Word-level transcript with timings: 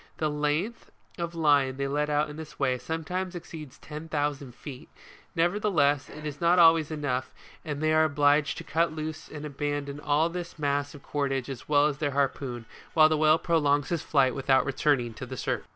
The 0.17 0.31
length 0.31 0.89
of 1.19 1.35
line 1.35 1.77
they 1.77 1.87
let 1.87 2.09
out 2.09 2.27
in 2.27 2.35
this 2.35 2.57
way, 2.57 2.79
sometimes 2.79 3.35
exceeds 3.35 3.77
ten 3.77 4.09
thousand 4.09 4.55
feet: 4.55 4.89
never 5.35 5.59
theless, 5.59 6.09
it 6.09 6.25
is 6.25 6.41
not 6.41 6.57
always 6.57 6.89
enough, 6.89 7.31
and 7.63 7.73
then 7.83 7.87
they 7.87 7.93
are 7.93 8.05
obliged 8.05 8.57
to 8.57 8.63
cut 8.63 8.91
loose 8.91 9.29
and 9.29 9.45
abandon 9.45 9.99
all 9.99 10.27
this 10.27 10.57
mass 10.57 10.95
of 10.95 11.03
cordage 11.03 11.51
as 11.51 11.69
well 11.69 11.85
as 11.85 11.99
their 11.99 12.13
har 12.17 12.29
poon, 12.29 12.65
while 12.95 13.09
the 13.09 13.15
whale 13.17 13.37
prolongs 13.37 13.89
his 13.89 14.01
flight 14.01 14.33
without 14.33 14.65
returning 14.65 15.13
to 15.13 15.27
the 15.27 15.37
surface. 15.37 15.67